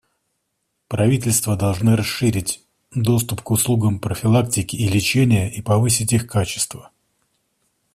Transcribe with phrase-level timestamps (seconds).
[0.87, 2.65] Правительства должны расширить
[2.95, 6.89] доступ к услугам профилактики и лечения и повысить их качество.